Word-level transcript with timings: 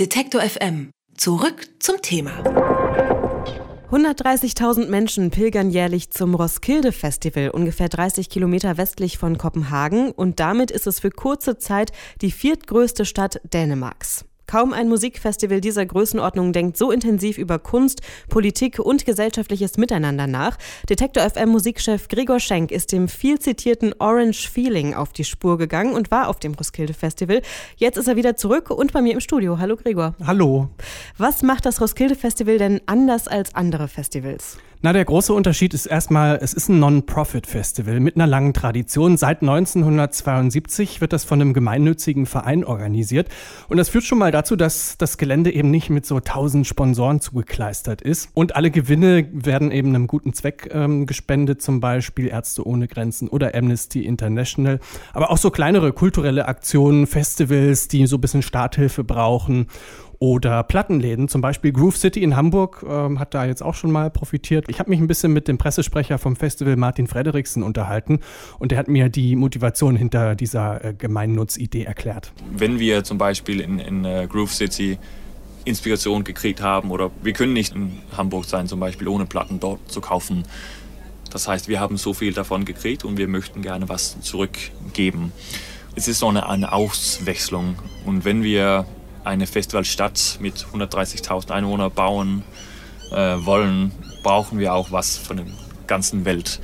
Detektor 0.00 0.40
FM. 0.40 0.90
Zurück 1.16 1.68
zum 1.78 2.02
Thema. 2.02 2.32
130.000 3.92 4.88
Menschen 4.88 5.30
pilgern 5.30 5.70
jährlich 5.70 6.10
zum 6.10 6.34
Roskilde 6.34 6.90
Festival, 6.90 7.50
ungefähr 7.50 7.88
30 7.88 8.28
Kilometer 8.28 8.76
westlich 8.76 9.18
von 9.18 9.38
Kopenhagen. 9.38 10.10
Und 10.10 10.40
damit 10.40 10.72
ist 10.72 10.88
es 10.88 10.98
für 10.98 11.10
kurze 11.10 11.58
Zeit 11.58 11.92
die 12.22 12.32
viertgrößte 12.32 13.04
Stadt 13.04 13.40
Dänemarks. 13.44 14.24
Kaum 14.46 14.72
ein 14.72 14.88
Musikfestival 14.88 15.60
dieser 15.60 15.86
Größenordnung 15.86 16.52
denkt 16.52 16.76
so 16.76 16.90
intensiv 16.90 17.38
über 17.38 17.58
Kunst, 17.58 18.00
Politik 18.28 18.78
und 18.78 19.06
gesellschaftliches 19.06 19.78
Miteinander 19.78 20.26
nach. 20.26 20.58
Detektor 20.88 21.28
FM 21.28 21.48
Musikchef 21.48 22.08
Gregor 22.08 22.40
Schenk 22.40 22.70
ist 22.70 22.92
dem 22.92 23.08
viel 23.08 23.38
zitierten 23.38 23.94
Orange 23.98 24.48
Feeling 24.48 24.94
auf 24.94 25.12
die 25.12 25.24
Spur 25.24 25.56
gegangen 25.56 25.94
und 25.94 26.10
war 26.10 26.28
auf 26.28 26.38
dem 26.38 26.54
Roskilde 26.54 26.94
Festival. 26.94 27.40
Jetzt 27.76 27.96
ist 27.96 28.08
er 28.08 28.16
wieder 28.16 28.36
zurück 28.36 28.70
und 28.70 28.92
bei 28.92 29.00
mir 29.00 29.14
im 29.14 29.20
Studio. 29.20 29.58
Hallo 29.58 29.76
Gregor. 29.76 30.14
Hallo. 30.26 30.68
Was 31.16 31.42
macht 31.42 31.64
das 31.66 31.80
Roskilde 31.80 32.14
Festival 32.14 32.58
denn 32.58 32.80
anders 32.86 33.28
als 33.28 33.54
andere 33.54 33.88
Festivals? 33.88 34.58
Na, 34.84 34.92
der 34.92 35.06
große 35.06 35.32
Unterschied 35.32 35.72
ist 35.72 35.86
erstmal, 35.86 36.38
es 36.42 36.52
ist 36.52 36.68
ein 36.68 36.78
Non-Profit-Festival 36.78 38.00
mit 38.00 38.16
einer 38.16 38.26
langen 38.26 38.52
Tradition. 38.52 39.16
Seit 39.16 39.40
1972 39.40 41.00
wird 41.00 41.14
das 41.14 41.24
von 41.24 41.40
einem 41.40 41.54
gemeinnützigen 41.54 42.26
Verein 42.26 42.64
organisiert. 42.64 43.30
Und 43.70 43.78
das 43.78 43.88
führt 43.88 44.04
schon 44.04 44.18
mal 44.18 44.30
dazu, 44.34 44.56
dass 44.56 44.98
das 44.98 45.16
Gelände 45.16 45.52
eben 45.52 45.70
nicht 45.70 45.90
mit 45.90 46.04
so 46.04 46.20
tausend 46.20 46.66
Sponsoren 46.66 47.20
zugekleistert 47.20 48.02
ist. 48.02 48.28
Und 48.34 48.56
alle 48.56 48.70
Gewinne 48.70 49.28
werden 49.32 49.70
eben 49.70 49.90
einem 49.90 50.06
guten 50.06 50.32
Zweck 50.32 50.68
ähm, 50.72 51.06
gespendet, 51.06 51.62
zum 51.62 51.80
Beispiel 51.80 52.28
Ärzte 52.28 52.66
ohne 52.66 52.88
Grenzen 52.88 53.28
oder 53.28 53.54
Amnesty 53.54 54.04
International. 54.04 54.80
Aber 55.12 55.30
auch 55.30 55.38
so 55.38 55.50
kleinere 55.50 55.92
kulturelle 55.92 56.48
Aktionen, 56.48 57.06
Festivals, 57.06 57.88
die 57.88 58.06
so 58.06 58.16
ein 58.16 58.20
bisschen 58.20 58.42
Starthilfe 58.42 59.04
brauchen 59.04 59.68
oder 60.24 60.62
Plattenläden, 60.62 61.28
zum 61.28 61.42
Beispiel 61.42 61.70
Groove 61.70 61.98
City 61.98 62.22
in 62.22 62.34
Hamburg 62.34 62.82
ähm, 62.88 63.18
hat 63.18 63.34
da 63.34 63.44
jetzt 63.44 63.62
auch 63.62 63.74
schon 63.74 63.90
mal 63.90 64.10
profitiert. 64.10 64.64
Ich 64.68 64.78
habe 64.78 64.88
mich 64.88 64.98
ein 64.98 65.06
bisschen 65.06 65.34
mit 65.34 65.48
dem 65.48 65.58
Pressesprecher 65.58 66.16
vom 66.16 66.34
Festival 66.34 66.76
Martin 66.76 67.06
Frederiksen 67.08 67.62
unterhalten 67.62 68.20
und 68.58 68.70
der 68.70 68.78
hat 68.78 68.88
mir 68.88 69.10
die 69.10 69.36
Motivation 69.36 69.96
hinter 69.96 70.34
dieser 70.34 70.82
äh, 70.82 70.94
Gemeinnutzidee 70.94 71.84
erklärt. 71.84 72.32
Wenn 72.56 72.78
wir 72.78 73.04
zum 73.04 73.18
Beispiel 73.18 73.60
in, 73.60 73.78
in 73.78 74.06
uh, 74.06 74.26
Groove 74.26 74.54
City 74.54 74.96
Inspiration 75.66 76.24
gekriegt 76.24 76.62
haben 76.62 76.90
oder 76.90 77.10
wir 77.22 77.34
können 77.34 77.52
nicht 77.52 77.74
in 77.74 77.92
Hamburg 78.16 78.46
sein, 78.46 78.66
zum 78.66 78.80
Beispiel 78.80 79.08
ohne 79.08 79.26
Platten 79.26 79.60
dort 79.60 79.90
zu 79.90 80.00
kaufen. 80.00 80.44
Das 81.30 81.48
heißt, 81.48 81.68
wir 81.68 81.80
haben 81.80 81.98
so 81.98 82.14
viel 82.14 82.32
davon 82.32 82.64
gekriegt 82.64 83.04
und 83.04 83.18
wir 83.18 83.28
möchten 83.28 83.60
gerne 83.60 83.90
was 83.90 84.18
zurückgeben. 84.22 85.32
Es 85.96 86.08
ist 86.08 86.20
so 86.20 86.28
eine, 86.28 86.48
eine 86.48 86.72
Auswechslung 86.72 87.76
und 88.06 88.24
wenn 88.24 88.42
wir 88.42 88.86
eine 89.24 89.46
Festivalstadt 89.46 90.38
mit 90.40 90.66
130.000 90.72 91.50
Einwohnern 91.50 91.90
bauen 91.92 92.42
äh, 93.10 93.36
wollen, 93.44 93.92
brauchen 94.22 94.58
wir 94.58 94.74
auch 94.74 94.92
was 94.92 95.16
von 95.16 95.38
der 95.38 95.46
ganzen 95.86 96.24
Welt. 96.24 96.60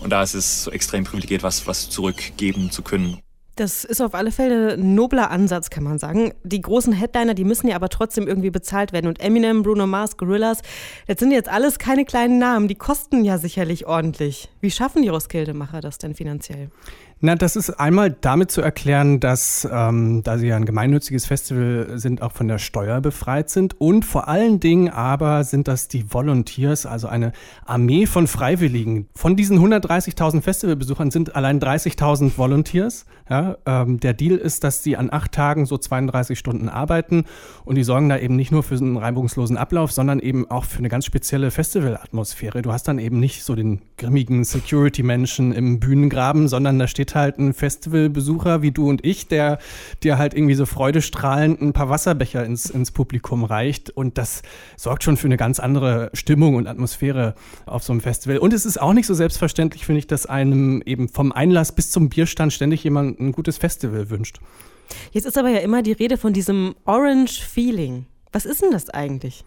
Und 0.00 0.10
da 0.10 0.22
ist 0.22 0.34
es 0.34 0.64
so 0.64 0.70
extrem 0.70 1.04
privilegiert, 1.04 1.42
was, 1.42 1.66
was 1.66 1.88
zurückgeben 1.88 2.70
zu 2.70 2.82
können. 2.82 3.18
Das 3.56 3.84
ist 3.84 4.00
auf 4.00 4.14
alle 4.14 4.32
Fälle 4.32 4.72
ein 4.72 4.96
nobler 4.96 5.30
Ansatz, 5.30 5.70
kann 5.70 5.84
man 5.84 6.00
sagen. 6.00 6.34
Die 6.42 6.60
großen 6.60 6.92
Headliner, 6.92 7.34
die 7.34 7.44
müssen 7.44 7.68
ja 7.68 7.76
aber 7.76 7.88
trotzdem 7.88 8.26
irgendwie 8.26 8.50
bezahlt 8.50 8.92
werden. 8.92 9.06
Und 9.06 9.20
Eminem, 9.20 9.62
Bruno 9.62 9.86
Mars, 9.86 10.16
Gorillas, 10.16 10.58
das 11.06 11.20
sind 11.20 11.30
jetzt 11.30 11.48
alles 11.48 11.78
keine 11.78 12.04
kleinen 12.04 12.38
Namen. 12.38 12.66
Die 12.66 12.74
kosten 12.74 13.24
ja 13.24 13.38
sicherlich 13.38 13.86
ordentlich. 13.86 14.50
Wie 14.60 14.72
schaffen 14.72 15.02
die 15.02 15.08
Roskilde-Macher 15.08 15.80
das 15.80 15.98
denn 15.98 16.16
finanziell? 16.16 16.70
Na, 17.26 17.36
das 17.36 17.56
ist 17.56 17.70
einmal 17.70 18.14
damit 18.20 18.50
zu 18.50 18.60
erklären, 18.60 19.18
dass, 19.18 19.66
ähm, 19.72 20.22
da 20.24 20.36
sie 20.36 20.48
ja 20.48 20.56
ein 20.56 20.66
gemeinnütziges 20.66 21.24
Festival 21.24 21.92
sind, 21.94 22.20
auch 22.20 22.32
von 22.32 22.48
der 22.48 22.58
Steuer 22.58 23.00
befreit 23.00 23.48
sind. 23.48 23.80
Und 23.80 24.04
vor 24.04 24.28
allen 24.28 24.60
Dingen 24.60 24.90
aber 24.90 25.42
sind 25.42 25.66
das 25.66 25.88
die 25.88 26.12
Volunteers, 26.12 26.84
also 26.84 27.08
eine 27.08 27.32
Armee 27.64 28.04
von 28.04 28.26
Freiwilligen. 28.26 29.08
Von 29.14 29.36
diesen 29.36 29.58
130.000 29.58 30.42
Festivalbesuchern 30.42 31.10
sind 31.10 31.34
allein 31.34 31.60
30.000 31.60 32.36
Volunteers. 32.36 33.06
Ja, 33.30 33.56
ähm, 33.64 34.00
der 34.00 34.12
Deal 34.12 34.36
ist, 34.36 34.62
dass 34.62 34.82
sie 34.82 34.98
an 34.98 35.10
acht 35.10 35.32
Tagen 35.32 35.64
so 35.64 35.78
32 35.78 36.38
Stunden 36.38 36.68
arbeiten 36.68 37.24
und 37.64 37.76
die 37.76 37.84
sorgen 37.84 38.10
da 38.10 38.18
eben 38.18 38.36
nicht 38.36 38.52
nur 38.52 38.62
für 38.62 38.74
einen 38.74 38.98
reibungslosen 38.98 39.56
Ablauf, 39.56 39.92
sondern 39.92 40.20
eben 40.20 40.50
auch 40.50 40.66
für 40.66 40.80
eine 40.80 40.90
ganz 40.90 41.06
spezielle 41.06 41.50
Festivalatmosphäre. 41.50 42.60
Du 42.60 42.70
hast 42.70 42.86
dann 42.86 42.98
eben 42.98 43.18
nicht 43.18 43.42
so 43.42 43.54
den 43.54 43.80
grimmigen 43.96 44.44
Security-Menschen 44.44 45.52
im 45.52 45.80
Bühnengraben, 45.80 46.48
sondern 46.48 46.78
da 46.78 46.86
steht 46.86 47.13
halt 47.14 47.38
ein 47.38 47.54
Festivalbesucher 47.54 48.62
wie 48.62 48.70
du 48.70 48.88
und 48.88 49.04
ich, 49.04 49.28
der 49.28 49.58
dir 50.02 50.18
halt 50.18 50.34
irgendwie 50.34 50.54
so 50.54 50.66
freudestrahlend 50.66 51.60
ein 51.60 51.72
paar 51.72 51.88
Wasserbecher 51.88 52.44
ins, 52.44 52.70
ins 52.70 52.90
Publikum 52.90 53.44
reicht. 53.44 53.90
Und 53.90 54.18
das 54.18 54.42
sorgt 54.76 55.02
schon 55.02 55.16
für 55.16 55.26
eine 55.26 55.36
ganz 55.36 55.60
andere 55.60 56.10
Stimmung 56.14 56.56
und 56.56 56.66
Atmosphäre 56.66 57.34
auf 57.66 57.82
so 57.82 57.92
einem 57.92 58.00
Festival. 58.00 58.38
Und 58.38 58.52
es 58.52 58.66
ist 58.66 58.80
auch 58.80 58.92
nicht 58.92 59.06
so 59.06 59.14
selbstverständlich, 59.14 59.84
finde 59.86 60.00
ich, 60.00 60.06
dass 60.06 60.26
einem 60.26 60.82
eben 60.84 61.08
vom 61.08 61.32
Einlass 61.32 61.74
bis 61.74 61.90
zum 61.90 62.08
Bierstand 62.08 62.52
ständig 62.52 62.84
jemand 62.84 63.20
ein 63.20 63.32
gutes 63.32 63.58
Festival 63.58 64.10
wünscht. 64.10 64.40
Jetzt 65.12 65.26
ist 65.26 65.38
aber 65.38 65.48
ja 65.48 65.58
immer 65.60 65.82
die 65.82 65.92
Rede 65.92 66.16
von 66.16 66.32
diesem 66.32 66.74
Orange 66.84 67.40
Feeling. 67.42 68.06
Was 68.34 68.46
ist 68.46 68.62
denn 68.62 68.72
das 68.72 68.90
eigentlich? 68.90 69.44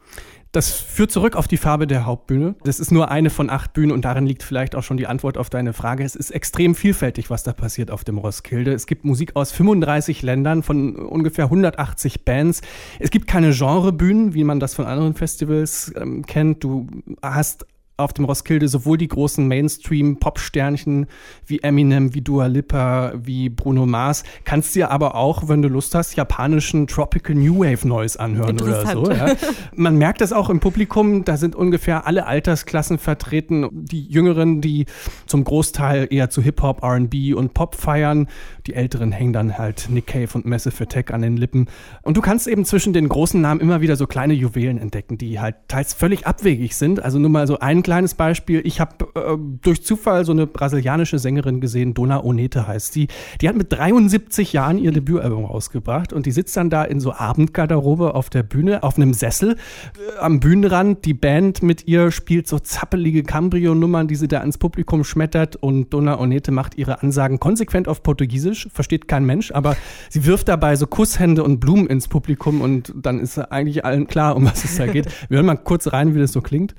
Das 0.53 0.71
führt 0.71 1.11
zurück 1.11 1.35
auf 1.35 1.49
die 1.49 1.57
Farbe 1.57 1.87
der 1.87 2.05
Hauptbühne. 2.05 2.55
Das 2.63 2.79
ist 2.79 2.89
nur 2.89 3.11
eine 3.11 3.29
von 3.29 3.49
acht 3.49 3.73
Bühnen 3.73 3.91
und 3.91 4.05
darin 4.05 4.25
liegt 4.25 4.43
vielleicht 4.43 4.75
auch 4.75 4.81
schon 4.81 4.95
die 4.95 5.05
Antwort 5.05 5.37
auf 5.37 5.49
deine 5.49 5.73
Frage. 5.73 6.05
Es 6.05 6.15
ist 6.15 6.31
extrem 6.31 6.73
vielfältig, 6.73 7.29
was 7.29 7.43
da 7.43 7.51
passiert 7.51 7.91
auf 7.91 8.05
dem 8.05 8.17
Roskilde. 8.17 8.71
Es 8.71 8.87
gibt 8.87 9.03
Musik 9.03 9.35
aus 9.35 9.51
35 9.51 10.21
Ländern 10.21 10.63
von 10.63 10.95
ungefähr 10.95 11.45
180 11.45 12.23
Bands. 12.23 12.61
Es 12.97 13.11
gibt 13.11 13.27
keine 13.27 13.51
Genrebühnen, 13.51 14.33
wie 14.33 14.45
man 14.45 14.61
das 14.61 14.73
von 14.73 14.85
anderen 14.85 15.15
Festivals 15.15 15.91
ähm, 15.97 16.25
kennt. 16.25 16.63
Du 16.63 16.87
hast 17.21 17.65
auf 17.97 18.13
dem 18.13 18.25
Roskilde 18.25 18.67
sowohl 18.67 18.99
die 18.99 19.07
großen 19.07 19.47
Mainstream-Pop-Sternchen 19.47 21.07
wie 21.47 21.59
Eminem, 21.59 22.13
wie 22.13 22.21
Dua 22.21 22.45
Lipa, 22.45 23.13
wie 23.15 23.49
Bruno 23.49 23.87
Mars, 23.87 24.23
kannst 24.45 24.75
dir 24.75 24.91
aber 24.91 25.15
auch, 25.15 25.49
wenn 25.49 25.63
du 25.63 25.67
Lust 25.67 25.95
hast, 25.95 26.15
japanischen 26.15 26.85
Tropical 26.85 27.35
New 27.35 27.59
Wave 27.59 27.87
Noise 27.87 28.19
anhören 28.19 28.61
oder 28.61 28.85
so. 28.85 29.11
Ja. 29.11 29.33
Man 29.75 29.97
merkt 29.97 30.21
das 30.21 30.31
auch 30.31 30.51
im 30.51 30.59
Publikum, 30.59 31.25
da 31.25 31.37
sind 31.37 31.55
ungefähr 31.55 32.05
alle 32.05 32.27
Altersklassen 32.27 32.99
vertreten. 32.99 33.67
Die 33.71 34.03
Jüngeren, 34.03 34.61
die 34.61 34.85
zum 35.25 35.43
Großteil 35.43 36.07
eher 36.11 36.29
zu 36.29 36.43
Hip-Hop, 36.43 36.83
RB 36.83 37.35
und 37.35 37.55
Pop 37.55 37.73
feiern. 37.73 38.27
Die 38.67 38.75
Älteren 38.75 39.11
hängen 39.11 39.33
dann 39.33 39.57
halt 39.57 39.87
Nick 39.89 40.07
Cave 40.07 40.29
und 40.33 40.45
Massive 40.45 40.83
Attack 40.83 41.11
an 41.11 41.23
den 41.23 41.35
Lippen. 41.35 41.67
Und 42.03 42.15
du 42.15 42.21
kannst 42.21 42.47
eben 42.47 42.63
zwischen 42.63 42.93
den 42.93 43.09
großen 43.09 43.41
Namen 43.41 43.59
immer 43.59 43.81
wieder 43.81 43.95
so 43.95 44.05
kleine 44.05 44.33
Juwelen 44.33 44.77
entdecken, 44.77 45.17
die 45.17 45.39
halt 45.39 45.55
teils 45.67 45.95
völlig 45.95 46.27
abwegig 46.27 46.75
sind. 46.75 47.01
Also 47.01 47.17
nur 47.17 47.31
mal 47.31 47.47
so 47.47 47.57
ein 47.57 47.81
kleines 47.87 48.15
Beispiel. 48.15 48.59
Ich 48.65 48.81
habe 48.81 49.05
äh, 49.15 49.37
durch 49.61 49.81
Zufall 49.81 50.25
so 50.25 50.33
eine 50.33 50.45
brasilianische 50.45 51.19
Sängerin 51.19 51.61
gesehen, 51.61 51.93
Dona 51.93 52.21
Onete 52.21 52.67
heißt 52.67 52.91
sie. 52.91 53.07
Die 53.39 53.47
hat 53.47 53.55
mit 53.55 53.71
73 53.71 54.51
Jahren 54.51 54.77
ihr 54.77 54.91
Debütalbum 54.91 55.45
rausgebracht 55.45 56.11
und 56.11 56.25
die 56.25 56.33
sitzt 56.33 56.57
dann 56.57 56.69
da 56.69 56.83
in 56.83 56.99
so 56.99 57.13
Abendgarderobe 57.13 58.13
auf 58.13 58.29
der 58.29 58.43
Bühne, 58.43 58.83
auf 58.83 58.97
einem 58.97 59.13
Sessel 59.13 59.51
äh, 59.53 60.19
am 60.19 60.41
Bühnenrand. 60.41 61.05
Die 61.05 61.13
Band 61.13 61.63
mit 61.63 61.87
ihr 61.87 62.11
spielt 62.11 62.49
so 62.49 62.59
zappelige 62.59 63.23
Cambrio-Nummern, 63.23 64.09
die 64.09 64.15
sie 64.15 64.27
da 64.27 64.41
ins 64.41 64.57
Publikum 64.57 65.05
schmettert 65.05 65.55
und 65.55 65.93
Dona 65.93 66.19
Onete 66.19 66.51
macht 66.51 66.77
ihre 66.77 67.01
Ansagen 67.01 67.39
konsequent 67.39 67.87
auf 67.87 68.03
Portugiesisch, 68.03 68.67
versteht 68.73 69.07
kein 69.07 69.23
Mensch, 69.23 69.53
aber 69.53 69.77
sie 70.09 70.25
wirft 70.25 70.49
dabei 70.49 70.75
so 70.75 70.87
Kusshände 70.87 71.41
und 71.41 71.61
Blumen 71.61 71.87
ins 71.87 72.09
Publikum 72.09 72.59
und 72.59 72.91
dann 72.97 73.21
ist 73.21 73.39
eigentlich 73.39 73.85
allen 73.85 74.07
klar, 74.07 74.35
um 74.35 74.45
was 74.45 74.65
es 74.65 74.75
da 74.75 74.87
geht. 74.87 75.05
Wir 75.29 75.37
hören 75.37 75.45
mal 75.45 75.55
kurz 75.55 75.93
rein, 75.93 76.15
wie 76.15 76.19
das 76.19 76.33
so 76.33 76.41
klingt. 76.41 76.75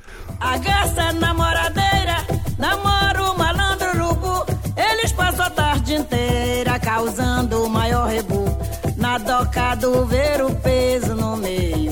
Essa 0.98 1.12
namoradeira, 1.12 2.26
namoro 2.58 3.30
o 3.30 3.38
malandro 3.38 3.90
urubu. 3.90 4.44
Eles 4.76 5.12
passam 5.12 5.46
a 5.46 5.50
tarde 5.50 5.94
inteira 5.94 6.78
causando 6.78 7.64
o 7.64 7.70
maior 7.70 8.08
rebu. 8.08 8.44
Na 8.96 9.18
doca 9.18 9.76
do 9.76 10.04
ver 10.06 10.42
o 10.42 10.52
peso 10.56 11.14
no 11.14 11.36
meio. 11.36 11.87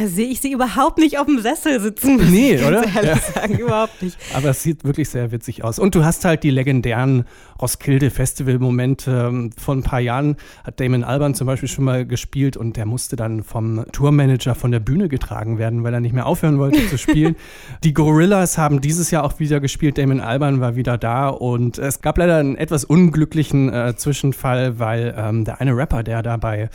Da 0.00 0.06
sehe 0.06 0.28
ich 0.28 0.40
sie 0.40 0.52
überhaupt 0.52 0.96
nicht 0.96 1.18
auf 1.18 1.26
dem 1.26 1.40
Sessel 1.40 1.78
sitzen. 1.78 2.16
Nee, 2.30 2.56
oder? 2.64 2.84
Ja. 3.02 3.16
Sagen, 3.16 3.58
überhaupt 3.58 4.00
nicht. 4.00 4.16
Aber 4.34 4.48
es 4.48 4.62
sieht 4.62 4.82
wirklich 4.84 5.10
sehr 5.10 5.30
witzig 5.30 5.62
aus. 5.62 5.78
Und 5.78 5.94
du 5.94 6.04
hast 6.04 6.24
halt 6.24 6.42
die 6.42 6.50
legendären 6.50 7.24
Roskilde 7.60 8.10
Festival-Momente. 8.10 9.50
Vor 9.58 9.74
ein 9.74 9.82
paar 9.82 10.00
Jahren 10.00 10.36
hat 10.64 10.80
Damon 10.80 11.04
Alban 11.04 11.34
zum 11.34 11.46
Beispiel 11.46 11.68
schon 11.68 11.84
mal 11.84 12.06
gespielt 12.06 12.56
und 12.56 12.78
der 12.78 12.86
musste 12.86 13.16
dann 13.16 13.42
vom 13.42 13.84
Tourmanager 13.92 14.54
von 14.54 14.70
der 14.70 14.80
Bühne 14.80 15.08
getragen 15.08 15.58
werden, 15.58 15.84
weil 15.84 15.92
er 15.92 16.00
nicht 16.00 16.14
mehr 16.14 16.24
aufhören 16.24 16.58
wollte 16.58 16.88
zu 16.88 16.96
spielen. 16.96 17.36
Die 17.84 17.92
Gorillas 17.92 18.56
haben 18.56 18.80
dieses 18.80 19.10
Jahr 19.10 19.24
auch 19.24 19.38
wieder 19.38 19.60
gespielt. 19.60 19.98
Damon 19.98 20.20
Alban 20.20 20.60
war 20.60 20.76
wieder 20.76 20.96
da 20.96 21.28
und 21.28 21.76
es 21.78 22.00
gab 22.00 22.16
leider 22.16 22.38
einen 22.38 22.56
etwas 22.56 22.84
unglücklichen 22.84 23.70
äh, 23.70 23.94
Zwischenfall, 23.96 24.78
weil 24.78 25.14
ähm, 25.16 25.44
der 25.44 25.60
eine 25.60 25.76
Rapper, 25.76 26.02
der 26.02 26.22
dabei 26.22 26.70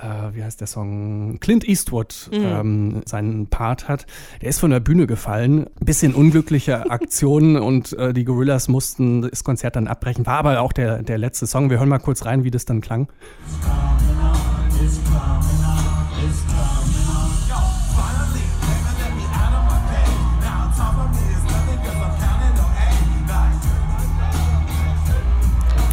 äh, 0.00 0.34
wie 0.34 0.42
heißt 0.42 0.60
der 0.60 0.66
Song, 0.66 1.38
Clint 1.40 1.68
Eastwood 1.68 2.30
mhm. 2.32 2.38
ähm, 2.44 3.02
seinen 3.06 3.46
Part 3.48 3.88
hat. 3.88 4.06
Der 4.40 4.48
ist 4.48 4.60
von 4.60 4.70
der 4.70 4.80
Bühne 4.80 5.06
gefallen. 5.06 5.66
Bisschen 5.80 6.14
unglückliche 6.14 6.90
Aktionen 6.90 7.56
und 7.56 7.92
äh, 7.94 8.12
die 8.12 8.24
Gorillas 8.24 8.68
mussten 8.68 9.22
das 9.22 9.44
Konzert 9.44 9.76
dann 9.76 9.86
abbrechen. 9.86 10.26
War 10.26 10.38
aber 10.38 10.60
auch 10.60 10.72
der, 10.72 11.02
der 11.02 11.18
letzte 11.18 11.46
Song. 11.46 11.70
Wir 11.70 11.78
hören 11.78 11.88
mal 11.88 11.98
kurz 11.98 12.24
rein, 12.24 12.44
wie 12.44 12.50
das 12.50 12.64
dann 12.64 12.80
klang. 12.80 13.08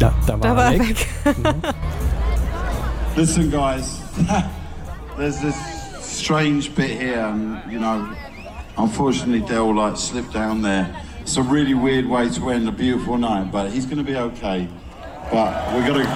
Ja, 0.00 0.14
da 0.28 0.34
war, 0.34 0.40
da 0.40 0.56
war 0.56 0.72
er 0.72 0.78
weg. 0.78 1.08
weg. 1.24 1.38
Mhm. 1.38 1.62
Listen, 3.18 3.50
guys, 3.50 3.98
there's 5.18 5.40
this 5.40 5.56
strange 5.98 6.72
bit 6.72 6.90
here, 7.00 7.18
and 7.18 7.60
you 7.68 7.80
know, 7.80 8.14
unfortunately, 8.76 9.40
Dell 9.40 9.74
like 9.74 9.96
slipped 9.96 10.32
down 10.32 10.62
there. 10.62 11.04
It's 11.18 11.36
a 11.36 11.42
really 11.42 11.74
weird 11.74 12.06
way 12.06 12.28
to 12.28 12.50
end 12.50 12.68
a 12.68 12.70
beautiful 12.70 13.18
night, 13.18 13.50
but 13.50 13.72
he's 13.72 13.86
going 13.86 13.98
to 13.98 14.04
be 14.04 14.14
okay. 14.14 14.68
But 15.32 15.74
we're 15.74 15.84
going 15.84 16.04
to. 16.04 16.10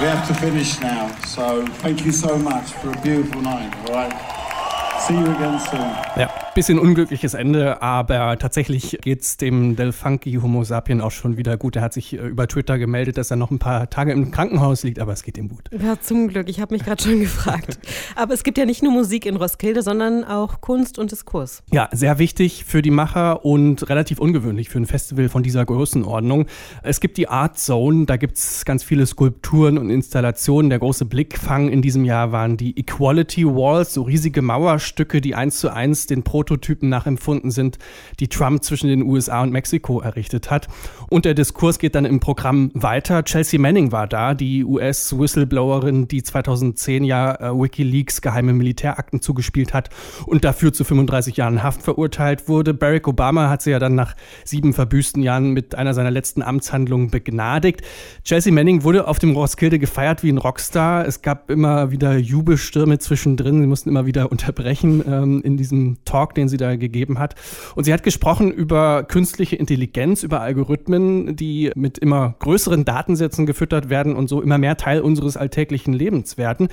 We 0.00 0.06
have 0.06 0.26
to 0.28 0.34
finish 0.34 0.80
now, 0.80 1.14
so 1.26 1.66
thank 1.66 2.06
you 2.06 2.12
so 2.12 2.38
much 2.38 2.72
for 2.72 2.92
a 2.92 3.00
beautiful 3.02 3.42
night, 3.42 3.70
all 3.86 3.96
right? 3.96 4.98
See 5.06 5.12
you 5.12 5.26
again 5.26 5.60
soon. 5.60 6.22
Ja, 6.22 6.43
bisschen 6.54 6.78
unglückliches 6.78 7.34
Ende, 7.34 7.82
aber 7.82 8.38
tatsächlich 8.38 8.98
geht's 9.02 9.36
dem 9.36 9.74
Del 9.74 9.90
Funky 9.90 10.34
Homo 10.40 10.62
Sapien 10.62 11.00
auch 11.00 11.10
schon 11.10 11.36
wieder 11.36 11.56
gut. 11.56 11.74
Er 11.74 11.82
hat 11.82 11.92
sich 11.92 12.14
äh, 12.14 12.28
über 12.28 12.46
Twitter 12.46 12.78
gemeldet, 12.78 13.18
dass 13.18 13.30
er 13.30 13.36
noch 13.36 13.50
ein 13.50 13.58
paar 13.58 13.90
Tage 13.90 14.12
im 14.12 14.30
Krankenhaus 14.30 14.84
liegt, 14.84 15.00
aber 15.00 15.12
es 15.12 15.24
geht 15.24 15.36
ihm 15.36 15.48
gut. 15.48 15.68
Ja, 15.72 16.00
zum 16.00 16.28
Glück. 16.28 16.48
Ich 16.48 16.60
habe 16.60 16.72
mich 16.74 16.84
gerade 16.84 17.02
schon 17.02 17.18
gefragt. 17.20 17.78
Aber 18.14 18.34
es 18.34 18.44
gibt 18.44 18.56
ja 18.56 18.66
nicht 18.66 18.82
nur 18.82 18.92
Musik 18.92 19.26
in 19.26 19.36
Roskilde, 19.36 19.82
sondern 19.82 20.22
auch 20.22 20.60
Kunst 20.60 20.98
und 20.98 21.10
Diskurs. 21.10 21.64
Ja, 21.72 21.88
sehr 21.92 22.20
wichtig 22.20 22.64
für 22.64 22.82
die 22.82 22.92
Macher 22.92 23.44
und 23.44 23.88
relativ 23.88 24.20
ungewöhnlich 24.20 24.68
für 24.68 24.78
ein 24.78 24.86
Festival 24.86 25.28
von 25.28 25.42
dieser 25.42 25.64
Größenordnung. 25.64 26.46
Es 26.84 27.00
gibt 27.00 27.16
die 27.16 27.28
Art 27.28 27.58
Zone, 27.58 28.06
da 28.06 28.16
gibt's 28.16 28.64
ganz 28.64 28.84
viele 28.84 29.06
Skulpturen 29.06 29.76
und 29.76 29.90
Installationen. 29.90 30.70
Der 30.70 30.78
große 30.78 31.04
Blickfang 31.04 31.68
in 31.68 31.82
diesem 31.82 32.04
Jahr 32.04 32.30
waren 32.30 32.56
die 32.56 32.78
Equality 32.78 33.44
Walls, 33.44 33.94
so 33.94 34.02
riesige 34.02 34.40
Mauerstücke, 34.40 35.20
die 35.20 35.34
eins 35.34 35.58
zu 35.58 35.72
eins 35.72 36.06
den 36.06 36.22
Pro 36.22 36.43
Prototypen 36.44 36.88
nachempfunden 36.88 37.50
sind, 37.50 37.78
die 38.20 38.28
Trump 38.28 38.62
zwischen 38.62 38.88
den 38.88 39.02
USA 39.02 39.42
und 39.42 39.50
Mexiko 39.50 40.00
errichtet 40.00 40.50
hat. 40.50 40.68
Und 41.08 41.24
der 41.24 41.34
Diskurs 41.34 41.78
geht 41.78 41.94
dann 41.94 42.04
im 42.04 42.20
Programm 42.20 42.70
weiter. 42.74 43.24
Chelsea 43.24 43.58
Manning 43.58 43.92
war 43.92 44.06
da, 44.06 44.34
die 44.34 44.64
US-Whistleblowerin, 44.64 46.06
die 46.06 46.22
2010 46.22 47.04
ja 47.04 47.34
äh, 47.34 47.50
WikiLeaks 47.52 48.20
geheime 48.20 48.52
Militärakten 48.52 49.22
zugespielt 49.22 49.72
hat 49.72 49.88
und 50.26 50.44
dafür 50.44 50.72
zu 50.72 50.84
35 50.84 51.36
Jahren 51.36 51.62
Haft 51.62 51.82
verurteilt 51.82 52.48
wurde. 52.48 52.74
Barack 52.74 53.08
Obama 53.08 53.48
hat 53.48 53.62
sie 53.62 53.70
ja 53.70 53.78
dann 53.78 53.94
nach 53.94 54.14
sieben 54.44 54.74
verbüßten 54.74 55.22
Jahren 55.22 55.52
mit 55.52 55.74
einer 55.74 55.94
seiner 55.94 56.10
letzten 56.10 56.42
Amtshandlungen 56.42 57.10
begnadigt. 57.10 57.82
Chelsea 58.22 58.52
Manning 58.52 58.82
wurde 58.82 59.08
auf 59.08 59.18
dem 59.18 59.32
Roskilde 59.32 59.78
gefeiert 59.78 60.22
wie 60.22 60.30
ein 60.30 60.38
Rockstar. 60.38 61.06
Es 61.06 61.22
gab 61.22 61.50
immer 61.50 61.90
wieder 61.90 62.16
Jubelstürme 62.16 62.98
zwischendrin. 62.98 63.60
Sie 63.60 63.66
mussten 63.66 63.88
immer 63.88 64.06
wieder 64.06 64.30
unterbrechen 64.30 65.02
ähm, 65.06 65.42
in 65.42 65.56
diesem 65.56 65.98
Talk, 66.04 66.33
den 66.34 66.48
sie 66.48 66.56
da 66.56 66.76
gegeben 66.76 67.18
hat. 67.18 67.34
Und 67.74 67.84
sie 67.84 67.92
hat 67.92 68.02
gesprochen 68.02 68.50
über 68.50 69.04
künstliche 69.04 69.56
Intelligenz, 69.56 70.22
über 70.22 70.40
Algorithmen, 70.40 71.36
die 71.36 71.70
mit 71.74 71.98
immer 71.98 72.34
größeren 72.38 72.84
Datensätzen 72.84 73.46
gefüttert 73.46 73.88
werden 73.88 74.14
und 74.16 74.28
so 74.28 74.42
immer 74.42 74.58
mehr 74.58 74.76
Teil 74.76 75.00
unseres 75.00 75.36
alltäglichen 75.36 75.92
Lebens 75.92 76.38
werden 76.38 76.68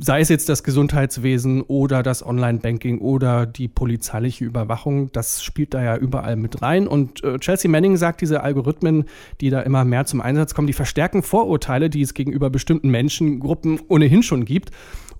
sei 0.00 0.20
es 0.20 0.28
jetzt 0.28 0.48
das 0.48 0.62
Gesundheitswesen 0.62 1.62
oder 1.62 2.02
das 2.02 2.24
Online-Banking 2.24 2.98
oder 2.98 3.46
die 3.46 3.68
polizeiliche 3.68 4.44
Überwachung, 4.44 5.10
das 5.12 5.42
spielt 5.42 5.74
da 5.74 5.82
ja 5.82 5.96
überall 5.96 6.36
mit 6.36 6.62
rein. 6.62 6.86
Und 6.86 7.22
äh, 7.24 7.38
Chelsea 7.38 7.70
Manning 7.70 7.96
sagt, 7.96 8.20
diese 8.20 8.42
Algorithmen, 8.42 9.04
die 9.40 9.50
da 9.50 9.60
immer 9.60 9.84
mehr 9.84 10.06
zum 10.06 10.20
Einsatz 10.20 10.54
kommen, 10.54 10.66
die 10.66 10.72
verstärken 10.72 11.22
Vorurteile, 11.22 11.90
die 11.90 12.02
es 12.02 12.14
gegenüber 12.14 12.50
bestimmten 12.50 12.90
Menschengruppen 12.90 13.80
ohnehin 13.88 14.22
schon 14.22 14.44
gibt. 14.44 14.70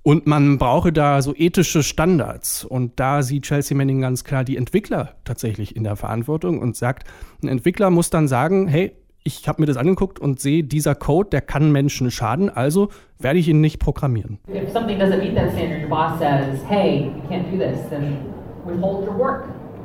Und 0.09 0.27
man 0.27 0.57
brauche 0.57 0.91
da 0.91 1.21
so 1.21 1.35
ethische 1.37 1.83
Standards. 1.83 2.65
Und 2.65 2.99
da 2.99 3.21
sieht 3.21 3.43
Chelsea 3.43 3.77
Manning 3.77 4.01
ganz 4.01 4.25
klar 4.25 4.43
die 4.43 4.57
Entwickler 4.57 5.11
tatsächlich 5.25 5.77
in 5.77 5.85
der 5.85 5.97
Verantwortung 5.97 6.61
und 6.61 6.77
sagt, 6.77 7.07
ein 7.43 7.49
Entwickler 7.49 7.91
muss 7.91 8.09
dann 8.09 8.27
sagen, 8.27 8.69
hey, 8.69 8.93
ich 9.23 9.47
habe 9.47 9.61
mir 9.61 9.67
das 9.67 9.77
angeguckt 9.77 10.19
und 10.19 10.41
sehe, 10.41 10.65
dieser 10.65 10.95
Code, 10.95 11.29
der 11.29 11.43
kann 11.43 11.73
Menschen 11.73 12.11
schaden, 12.11 12.49
also 12.49 12.89
werde 13.19 13.39
ich 13.39 13.49
ihn 13.49 13.61
nicht 13.61 13.81
programmieren. 13.81 14.39
If 14.49 14.73
something 14.73 14.99
doesn't 14.99 15.19
meet 15.19 15.35
that 15.35 15.53
standard, 15.53 15.83
your 15.83 15.91
boss 15.91 16.19
says, 16.19 16.65
hey, 16.67 17.13
you 17.15 17.29
can't 17.29 17.45
do 17.53 17.59
this, 17.59 17.79
then 17.91 18.17
withhold 18.65 19.05
your 19.05 19.15
work. 19.15 19.45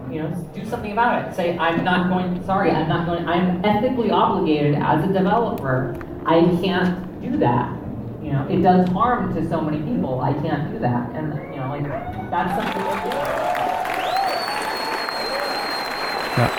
You 0.09 0.21
know, 0.21 0.29
do 0.55 0.63
something 0.69 0.97
about 0.97 1.27
it. 1.27 1.35
Say, 1.35 1.57
sorry, 1.57 2.71
I'm 2.71 2.87
not 2.87 3.07
going, 3.07 3.27
I'm 3.27 3.59
ethically 3.65 4.09
obligated 4.09 4.75
as 4.75 5.03
a 5.03 5.11
developer. 5.11 5.97
I 6.25 6.39
can't 6.63 7.21
do 7.21 7.37
that. 7.39 7.82
Know, 8.33 8.47
it 8.49 8.61
does 8.61 8.89
harm 8.89 9.33
to 9.35 9.47
so 9.49 9.61
many 9.61 9.79
people. 9.79 10.21
I 10.21 10.33
can't 10.33 10.71
do 10.71 10.79
that. 10.79 11.15
And, 11.15 11.33
you 11.53 11.59
know, 11.59 11.69
like, 11.69 11.85
that's 12.29 12.55
something 12.55 12.83
ja. 16.37 16.49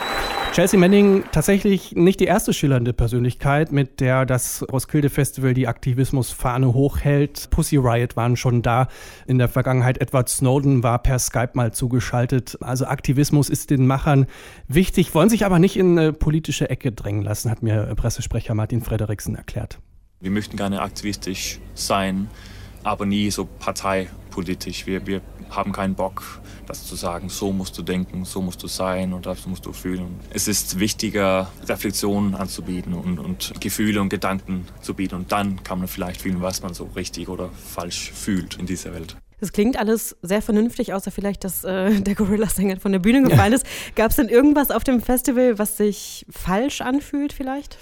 Chelsea 0.53 0.79
Manning 0.79 1.25
tatsächlich 1.33 1.97
nicht 1.97 2.21
die 2.21 2.27
erste 2.27 2.53
schillernde 2.53 2.93
Persönlichkeit, 2.93 3.73
mit 3.73 3.99
der 3.99 4.25
das 4.25 4.65
Roskilde 4.71 5.11
Festival 5.11 5.53
die 5.53 5.67
Aktivismusfahne 5.67 6.73
hochhält. 6.73 7.51
Pussy 7.51 7.77
Riot 7.77 8.17
waren 8.17 8.37
schon 8.37 8.63
da 8.63 8.87
in 9.27 9.39
der 9.39 9.49
Vergangenheit. 9.49 10.01
Edward 10.01 10.29
Snowden 10.29 10.85
war 10.85 11.01
per 11.01 11.19
Skype 11.19 11.51
mal 11.55 11.73
zugeschaltet. 11.73 12.57
Also 12.61 12.87
Aktivismus 12.87 13.51
ist 13.51 13.71
den 13.71 13.89
Machern 13.89 14.27
wichtig, 14.69 15.13
wollen 15.13 15.29
sich 15.29 15.45
aber 15.45 15.59
nicht 15.59 15.77
in 15.77 15.99
eine 15.99 16.13
politische 16.13 16.71
Ecke 16.71 16.93
drängen 16.93 17.23
lassen, 17.23 17.51
hat 17.51 17.65
mir 17.65 17.93
Pressesprecher 17.97 18.55
Martin 18.55 18.81
Frederiksen 18.81 19.35
erklärt. 19.35 19.81
Wir 20.25 20.31
möchten 20.31 20.57
gerne 20.57 20.81
aktivistisch 20.81 21.59
sein, 21.75 22.31
aber 22.83 23.05
nie 23.05 23.31
so 23.31 23.45
parteipolitisch. 23.45 24.87
Wir, 24.87 25.07
wir 25.07 25.21
haben 25.51 25.71
keinen 25.73 25.95
Bock, 25.95 26.41
das 26.67 26.87
zu 26.87 26.97
sagen, 26.97 27.29
so 27.29 27.53
musst 27.53 27.77
du 27.77 27.83
denken, 27.83 28.25
so 28.25 28.41
musst 28.41 28.63
du 28.63 28.67
sein 28.67 29.13
und 29.13 29.27
das 29.27 29.47
musst 29.47 29.67
du 29.67 29.75
fühlen. 29.75 30.19
Es 30.31 30.49
ist 30.49 30.81
wichtiger, 30.81 31.51
Reflexionen 31.69 32.35
anzubieten 32.35 32.95
und, 32.95 33.19
und 33.19 33.53
Gefühle 33.61 34.01
und 34.01 34.09
Gedanken 34.09 34.67
zu 34.81 34.95
bieten. 34.95 35.17
Und 35.17 35.31
dann 35.31 35.63
kann 35.63 35.81
man 35.81 35.89
vielleicht 35.89 36.23
fühlen, 36.23 36.41
was 36.41 36.63
man 36.63 36.73
so 36.73 36.85
richtig 36.97 37.29
oder 37.29 37.51
falsch 37.51 38.11
fühlt 38.11 38.55
in 38.55 38.65
dieser 38.65 38.95
Welt. 38.95 39.19
Das 39.41 39.53
klingt 39.53 39.77
alles 39.77 40.17
sehr 40.23 40.41
vernünftig, 40.41 40.95
außer 40.95 41.11
vielleicht, 41.11 41.45
dass 41.45 41.65
äh, 41.65 42.01
der 42.01 42.15
Gorilla-Sänger 42.15 42.81
von 42.81 42.93
der 42.93 42.99
Bühne 42.99 43.29
gefallen 43.29 43.53
ist. 43.53 43.67
Gab 43.95 44.09
es 44.09 44.17
denn 44.17 44.31
irgendwas 44.31 44.71
auf 44.71 44.85
dem 44.85 45.03
Festival, 45.03 45.59
was 45.59 45.77
sich 45.77 46.25
falsch 46.31 46.81
anfühlt 46.81 47.35
vielleicht? 47.35 47.77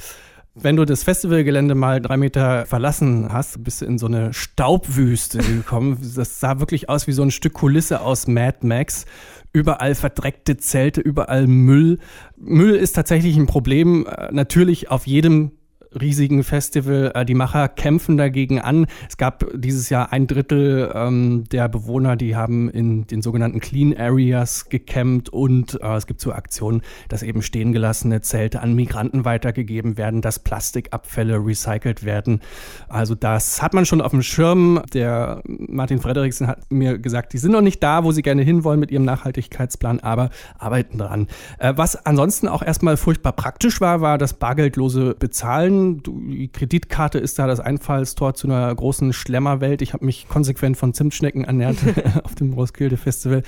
Wenn 0.54 0.76
du 0.76 0.84
das 0.84 1.02
Festivalgelände 1.02 1.74
mal 1.74 2.02
drei 2.02 2.18
Meter 2.18 2.66
verlassen 2.66 3.32
hast, 3.32 3.64
bist 3.64 3.80
du 3.80 3.86
in 3.86 3.96
so 3.96 4.06
eine 4.06 4.34
Staubwüste 4.34 5.38
gekommen. 5.42 5.98
Das 6.14 6.40
sah 6.40 6.60
wirklich 6.60 6.90
aus 6.90 7.06
wie 7.06 7.12
so 7.12 7.22
ein 7.22 7.30
Stück 7.30 7.54
Kulisse 7.54 8.02
aus 8.02 8.26
Mad 8.26 8.58
Max. 8.60 9.06
Überall 9.54 9.94
verdreckte 9.94 10.58
Zelte, 10.58 11.00
überall 11.00 11.46
Müll. 11.46 11.98
Müll 12.36 12.74
ist 12.74 12.92
tatsächlich 12.92 13.36
ein 13.36 13.46
Problem, 13.46 14.06
äh, 14.06 14.30
natürlich 14.30 14.90
auf 14.90 15.06
jedem 15.06 15.52
riesigen 16.00 16.44
Festival. 16.44 17.12
Äh, 17.14 17.24
die 17.24 17.34
Macher 17.34 17.68
kämpfen 17.68 18.16
dagegen 18.16 18.60
an. 18.60 18.86
Es 19.08 19.16
gab 19.16 19.44
dieses 19.54 19.90
Jahr 19.90 20.12
ein 20.12 20.26
Drittel 20.26 20.90
ähm, 20.94 21.44
der 21.50 21.68
Bewohner, 21.68 22.16
die 22.16 22.36
haben 22.36 22.70
in 22.70 23.06
den 23.06 23.22
sogenannten 23.22 23.60
Clean 23.60 23.96
Areas 23.96 24.68
gecampt 24.68 25.28
und 25.28 25.80
äh, 25.82 25.96
es 25.96 26.06
gibt 26.06 26.20
so 26.20 26.32
Aktionen, 26.32 26.82
dass 27.08 27.22
eben 27.22 27.42
stehen 27.42 27.72
gelassene 27.72 28.20
Zelte 28.20 28.60
an 28.60 28.74
Migranten 28.74 29.24
weitergegeben 29.24 29.96
werden, 29.96 30.20
dass 30.22 30.38
Plastikabfälle 30.38 31.36
recycelt 31.44 32.04
werden. 32.04 32.40
Also 32.88 33.14
das 33.14 33.62
hat 33.62 33.74
man 33.74 33.86
schon 33.86 34.00
auf 34.00 34.12
dem 34.12 34.22
Schirm. 34.22 34.82
Der 34.92 35.42
Martin 35.46 36.00
Frederiksen 36.00 36.46
hat 36.46 36.70
mir 36.70 36.98
gesagt, 36.98 37.32
die 37.32 37.38
sind 37.38 37.52
noch 37.52 37.60
nicht 37.60 37.82
da, 37.82 38.04
wo 38.04 38.12
sie 38.12 38.22
gerne 38.22 38.42
hinwollen 38.42 38.80
mit 38.80 38.90
ihrem 38.90 39.04
Nachhaltigkeitsplan, 39.04 40.00
aber 40.00 40.30
arbeiten 40.58 40.98
dran. 40.98 41.28
Äh, 41.58 41.74
was 41.76 42.06
ansonsten 42.06 42.48
auch 42.48 42.62
erstmal 42.62 42.96
furchtbar 42.96 43.32
praktisch 43.32 43.80
war, 43.80 44.00
war 44.00 44.18
das 44.18 44.34
bargeldlose 44.34 45.14
Bezahlen 45.18 45.81
die 45.82 46.48
Kreditkarte 46.48 47.18
ist 47.18 47.38
da 47.38 47.46
das 47.46 47.60
Einfallstor 47.60 48.34
zu 48.34 48.46
einer 48.46 48.74
großen 48.74 49.12
Schlemmerwelt. 49.12 49.82
Ich 49.82 49.92
habe 49.92 50.04
mich 50.04 50.28
konsequent 50.28 50.76
von 50.76 50.94
Zimtschnecken 50.94 51.44
ernährt 51.44 51.76
auf 52.24 52.34
dem 52.34 52.52
Roskilde 52.52 52.96
Festival. 52.96 53.42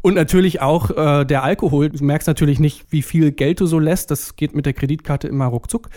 Und 0.00 0.14
natürlich 0.14 0.60
auch 0.60 0.90
äh, 0.90 1.24
der 1.24 1.44
Alkohol. 1.44 1.90
Du 1.90 2.04
merkst 2.04 2.26
natürlich 2.26 2.58
nicht, 2.58 2.86
wie 2.90 3.02
viel 3.02 3.30
Geld 3.32 3.60
du 3.60 3.66
so 3.66 3.78
lässt. 3.78 4.10
Das 4.10 4.36
geht 4.36 4.54
mit 4.54 4.66
der 4.66 4.72
Kreditkarte 4.72 5.28
immer 5.28 5.46
ruckzuck. 5.46 5.90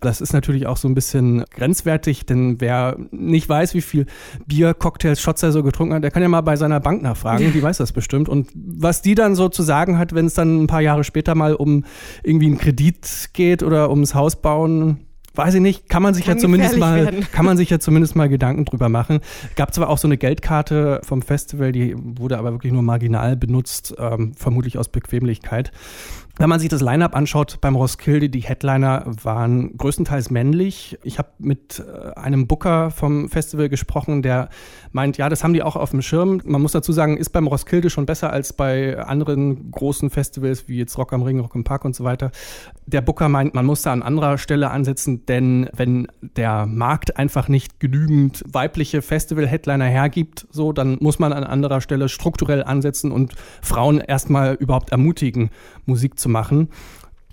Das 0.00 0.20
ist 0.20 0.32
natürlich 0.32 0.66
auch 0.66 0.76
so 0.76 0.88
ein 0.88 0.94
bisschen 0.94 1.44
grenzwertig, 1.50 2.24
denn 2.26 2.60
wer 2.60 2.96
nicht 3.10 3.48
weiß, 3.48 3.74
wie 3.74 3.80
viel 3.80 4.06
Bier, 4.46 4.74
Cocktails, 4.74 5.20
Shots 5.20 5.42
er 5.42 5.52
so 5.52 5.62
getrunken 5.62 5.94
hat, 5.94 6.04
der 6.04 6.10
kann 6.10 6.22
ja 6.22 6.28
mal 6.28 6.40
bei 6.42 6.56
seiner 6.56 6.80
Bank 6.80 7.02
nachfragen. 7.02 7.52
Die 7.52 7.62
weiß 7.62 7.78
das 7.78 7.92
bestimmt. 7.92 8.28
Und 8.28 8.48
was 8.54 9.02
die 9.02 9.14
dann 9.14 9.34
so 9.34 9.48
zu 9.48 9.62
sagen 9.62 9.98
hat, 9.98 10.14
wenn 10.14 10.26
es 10.26 10.34
dann 10.34 10.62
ein 10.62 10.66
paar 10.66 10.80
Jahre 10.80 11.04
später 11.04 11.34
mal 11.34 11.54
um 11.54 11.84
irgendwie 12.22 12.46
einen 12.46 12.58
Kredit 12.58 13.30
geht 13.32 13.62
oder 13.62 13.90
ums 13.90 14.14
Haus 14.14 14.36
bauen, 14.40 15.07
weiß 15.38 15.54
ich 15.54 15.60
nicht, 15.60 15.88
kann 15.88 16.02
man 16.02 16.14
sich 16.14 16.26
kann 16.26 16.36
ja 16.36 16.40
zumindest 16.40 16.76
mal, 16.76 17.04
werden. 17.04 17.26
kann 17.32 17.46
man 17.46 17.56
sich 17.56 17.70
ja 17.70 17.78
zumindest 17.78 18.16
mal 18.16 18.28
Gedanken 18.28 18.64
drüber 18.64 18.88
machen. 18.88 19.20
Gab 19.54 19.72
zwar 19.72 19.88
auch 19.88 19.98
so 19.98 20.08
eine 20.08 20.18
Geldkarte 20.18 21.00
vom 21.04 21.22
Festival, 21.22 21.70
die 21.70 21.94
wurde 21.96 22.38
aber 22.38 22.52
wirklich 22.52 22.72
nur 22.72 22.82
marginal 22.82 23.36
benutzt, 23.36 23.94
ähm, 23.98 24.34
vermutlich 24.34 24.78
aus 24.78 24.88
Bequemlichkeit. 24.88 25.70
Wenn 26.38 26.48
man 26.48 26.60
sich 26.60 26.68
das 26.68 26.80
Line-up 26.80 27.16
anschaut 27.16 27.60
beim 27.60 27.74
Roskilde, 27.74 28.28
die 28.28 28.40
Headliner 28.40 29.04
waren 29.24 29.76
größtenteils 29.76 30.30
männlich. 30.30 30.96
Ich 31.02 31.18
habe 31.18 31.30
mit 31.38 31.80
äh, 31.80 32.14
einem 32.14 32.46
Booker 32.46 32.92
vom 32.92 33.28
Festival 33.28 33.68
gesprochen, 33.68 34.22
der 34.22 34.48
meint, 34.92 35.18
ja, 35.18 35.28
das 35.28 35.42
haben 35.42 35.52
die 35.52 35.64
auch 35.64 35.74
auf 35.74 35.90
dem 35.90 36.00
Schirm. 36.00 36.40
Man 36.44 36.62
muss 36.62 36.70
dazu 36.70 36.92
sagen, 36.92 37.16
ist 37.16 37.30
beim 37.30 37.48
Roskilde 37.48 37.90
schon 37.90 38.06
besser 38.06 38.32
als 38.32 38.52
bei 38.52 38.96
anderen 39.00 39.72
großen 39.72 40.10
Festivals 40.10 40.68
wie 40.68 40.78
jetzt 40.78 40.96
Rock 40.96 41.12
am 41.12 41.22
Ring, 41.22 41.40
Rock 41.40 41.56
im 41.56 41.64
Park 41.64 41.84
und 41.84 41.96
so 41.96 42.04
weiter. 42.04 42.30
Der 42.86 43.00
Booker 43.00 43.28
meint, 43.28 43.54
man 43.54 43.66
muss 43.66 43.82
da 43.82 43.92
an 43.92 44.02
anderer 44.02 44.38
Stelle 44.38 44.70
ansetzen. 44.70 45.26
Denn 45.28 45.68
wenn 45.74 46.08
der 46.20 46.66
Markt 46.66 47.16
einfach 47.16 47.48
nicht 47.48 47.80
genügend 47.80 48.42
weibliche 48.50 49.02
Festival-Headliner 49.02 49.84
hergibt, 49.84 50.46
so, 50.50 50.72
dann 50.72 50.96
muss 51.00 51.18
man 51.18 51.32
an 51.32 51.44
anderer 51.44 51.80
Stelle 51.80 52.08
strukturell 52.08 52.64
ansetzen 52.64 53.12
und 53.12 53.34
Frauen 53.62 54.00
erstmal 54.00 54.54
überhaupt 54.54 54.90
ermutigen, 54.90 55.50
Musik 55.84 56.18
zu 56.18 56.28
machen 56.28 56.68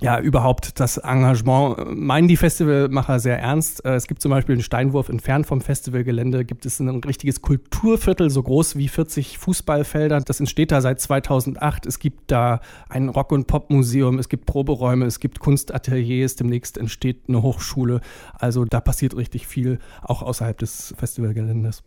ja, 0.02 0.20
überhaupt 0.20 0.80
das 0.80 0.98
Engagement 0.98 1.78
äh, 1.78 1.86
meinen 1.86 2.28
die 2.28 2.36
Festivalmacher 2.36 3.20
sehr 3.20 3.40
ernst. 3.40 3.86
Äh, 3.86 3.96
es 3.96 4.08
gibt 4.08 4.22
zum 4.22 4.30
Beispiel 4.30 4.54
einen 4.54 4.62
Steinwurf 4.62 5.08
entfernt 5.08 5.46
vom 5.46 5.62
Festivalgelände, 5.62 6.44
gibt 6.44 6.66
es 6.66 6.80
ein 6.80 6.90
richtiges 6.90 7.42
Kulturviertel, 7.42 8.30
so 8.30 8.44
groß 8.44 8.76
wie 8.76 8.90
40 8.90 9.38
Fußballfelder. 9.38 10.20
Das 10.20 10.40
entsteht 10.42 10.72
da 10.72 10.82
seit 10.82 11.00
2008. 11.00 11.86
Es 11.86 12.00
gibt 12.00 12.30
da 12.32 12.60
ein 12.90 13.08
Rock- 13.08 13.32
und 13.32 13.48
Popmuseum, 13.48 14.20
es 14.20 14.28
gibt 14.28 14.46
Proberäume, 14.46 15.06
es 15.06 15.22
gibt 15.22 15.40
Kunstateliers, 15.40 16.36
demnächst 16.36 16.78
entsteht 16.78 17.24
eine 17.30 17.42
Hochschule. 17.42 18.02
Also 18.34 18.66
da 18.66 18.82
passiert 18.82 19.16
richtig 19.16 19.48
viel, 19.48 19.80
auch 20.02 20.22
außerhalb 20.22 20.58
des 20.58 20.94
Festivalgeländes. 20.98 21.84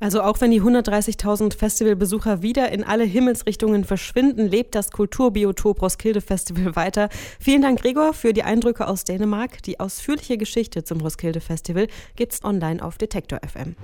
Also 0.00 0.22
auch 0.22 0.40
wenn 0.40 0.50
die 0.50 0.60
130.000 0.60 1.56
Festivalbesucher 1.56 2.42
wieder 2.42 2.72
in 2.72 2.82
alle 2.84 3.04
Himmelsrichtungen 3.04 3.84
verschwinden, 3.84 4.48
lebt 4.48 4.74
das 4.74 4.90
Kulturbiotop 4.90 5.82
Roskilde 5.82 6.20
Festival 6.20 6.74
weiter. 6.76 7.08
Vielen 7.40 7.62
Dank, 7.62 7.80
Gregor, 7.80 8.12
für 8.12 8.32
die 8.32 8.42
Eindrücke 8.42 8.88
aus 8.88 9.04
Dänemark. 9.04 9.62
Die 9.62 9.78
ausführliche 9.80 10.38
Geschichte 10.38 10.84
zum 10.84 11.00
Roskilde 11.00 11.40
Festival 11.40 11.88
gibt's 12.16 12.44
online 12.44 12.82
auf 12.82 12.98
Detektor 12.98 13.40
FM. 13.46 13.76